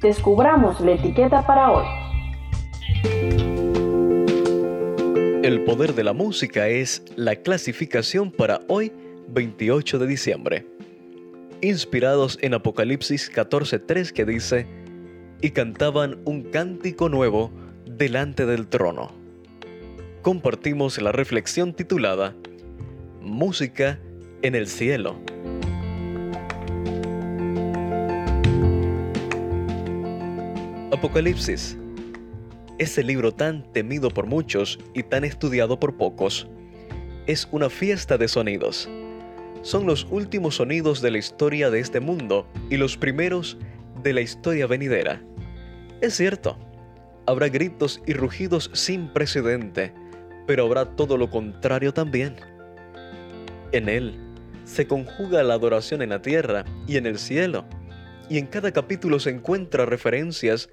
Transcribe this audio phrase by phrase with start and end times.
[0.00, 1.86] descubramos la etiqueta para hoy.
[5.44, 8.92] El poder de la música es la clasificación para hoy,
[9.28, 10.66] 28 de diciembre.
[11.60, 14.66] Inspirados en Apocalipsis 14:3 que dice,
[15.40, 17.50] y cantaban un cántico nuevo
[17.84, 19.12] delante del trono.
[20.22, 22.34] Compartimos la reflexión titulada
[23.20, 24.00] Música
[24.40, 25.16] en el cielo.
[31.04, 31.76] Apocalipsis
[32.78, 36.48] ese libro tan temido por muchos y tan estudiado por pocos,
[37.26, 38.88] es una fiesta de sonidos.
[39.60, 43.58] Son los últimos sonidos de la historia de este mundo y los primeros
[44.02, 45.20] de la historia venidera.
[46.00, 46.56] Es cierto,
[47.26, 49.92] habrá gritos y rugidos sin precedente,
[50.46, 52.36] pero habrá todo lo contrario también.
[53.72, 54.18] En él
[54.64, 57.66] se conjuga la adoración en la tierra y en el cielo,
[58.30, 60.70] y en cada capítulo se encuentra referencias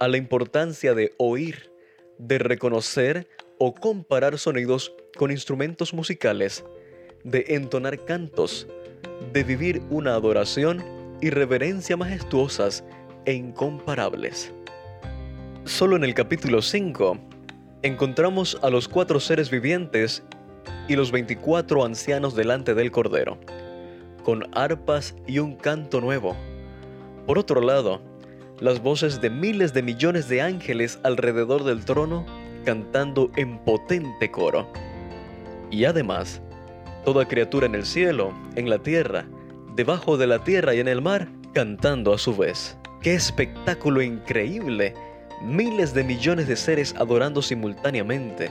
[0.00, 1.72] a la importancia de oír,
[2.18, 6.64] de reconocer o comparar sonidos con instrumentos musicales,
[7.24, 8.68] de entonar cantos,
[9.32, 10.84] de vivir una adoración
[11.20, 12.84] y reverencia majestuosas
[13.24, 14.52] e incomparables.
[15.64, 17.18] Solo en el capítulo 5
[17.82, 20.22] encontramos a los cuatro seres vivientes
[20.88, 23.38] y los 24 ancianos delante del Cordero,
[24.24, 26.36] con arpas y un canto nuevo.
[27.26, 28.00] Por otro lado,
[28.60, 32.26] las voces de miles de millones de ángeles alrededor del trono
[32.64, 34.70] cantando en potente coro.
[35.70, 36.42] Y además,
[37.04, 39.26] toda criatura en el cielo, en la tierra,
[39.74, 42.76] debajo de la tierra y en el mar, cantando a su vez.
[43.00, 44.94] ¡Qué espectáculo increíble!
[45.42, 48.50] Miles de millones de seres adorando simultáneamente.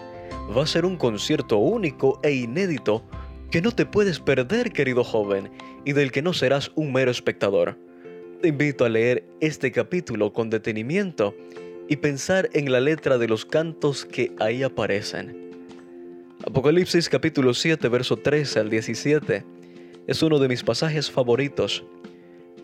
[0.56, 3.04] Va a ser un concierto único e inédito
[3.52, 5.52] que no te puedes perder, querido joven,
[5.84, 7.78] y del que no serás un mero espectador.
[8.42, 11.36] Te invito a leer este capítulo con detenimiento
[11.88, 15.56] y pensar en la letra de los cantos que ahí aparecen.
[16.46, 19.44] Apocalipsis capítulo 7, verso 13 al 17
[20.06, 21.84] es uno de mis pasajes favoritos.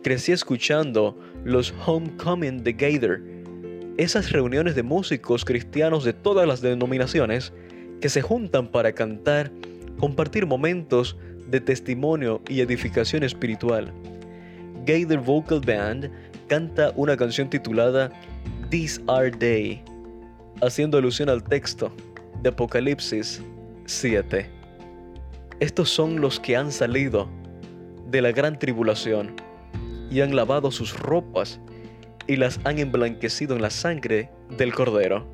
[0.04, 3.22] Crecí escuchando los Homecoming de Gator,
[3.98, 7.52] esas reuniones de músicos cristianos de todas las denominaciones
[8.00, 9.52] que se juntan para cantar,
[9.98, 11.18] compartir momentos
[11.48, 13.92] de testimonio y edificación espiritual.
[14.86, 16.12] Gator Vocal Band
[16.48, 18.12] canta una canción titulada
[18.70, 19.82] These Are Day,
[20.62, 21.92] haciendo alusión al texto
[22.42, 23.42] de Apocalipsis
[23.86, 24.50] 7.
[25.60, 27.30] Estos son los que han salido
[28.10, 29.36] de la gran tribulación
[30.12, 31.60] y han lavado sus ropas
[32.28, 35.26] y las han emblanquecido en la sangre del Cordero.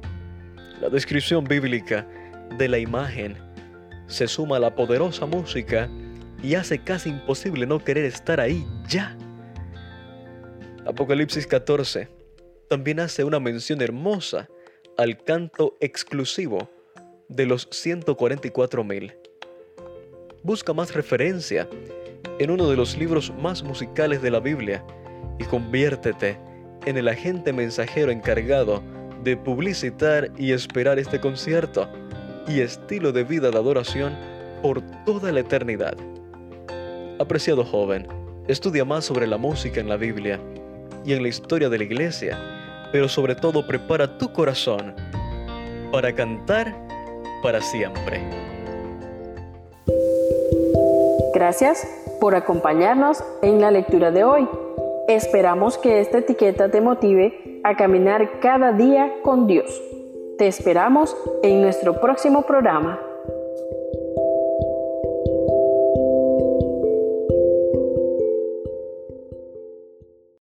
[0.79, 2.07] La descripción bíblica
[2.57, 3.35] de la imagen
[4.07, 5.89] se suma a la poderosa música
[6.43, 9.17] y hace casi imposible no querer estar ahí ya.
[10.89, 12.07] Apocalipsis 14
[12.67, 14.49] también hace una mención hermosa
[14.97, 16.67] al canto exclusivo
[17.27, 19.15] de los 144.000.
[20.41, 21.69] Busca más referencia
[22.39, 24.83] en uno de los libros más musicales de la Biblia
[25.37, 26.39] y conviértete
[26.87, 28.81] en el agente mensajero encargado
[29.23, 31.87] de publicitar y esperar este concierto
[32.47, 34.17] y estilo de vida de adoración
[34.63, 35.95] por toda la eternidad.
[37.19, 38.07] Apreciado joven,
[38.47, 40.39] estudia más sobre la música en la Biblia
[41.05, 42.37] y en la historia de la iglesia,
[42.91, 44.95] pero sobre todo prepara tu corazón
[45.91, 46.75] para cantar
[47.41, 48.21] para siempre.
[51.33, 51.87] Gracias
[52.19, 54.47] por acompañarnos en la lectura de hoy.
[55.07, 59.81] Esperamos que esta etiqueta te motive a caminar cada día con Dios.
[60.37, 62.99] Te esperamos en nuestro próximo programa.